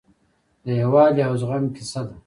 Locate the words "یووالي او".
0.81-1.33